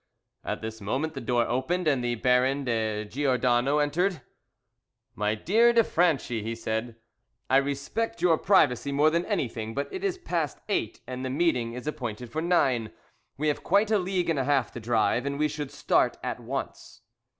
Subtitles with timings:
[0.43, 4.23] At this moment the door opened, and the Baron de Giordano entered.
[5.13, 6.95] "My dear de Franchi," he said,
[7.51, 11.73] "I respect your privacy more than anything, but it is past eight, and the meeting
[11.73, 12.91] is appointed for nine;
[13.37, 16.39] we have quite a league and a half to drive, and we should start at
[16.39, 17.01] once."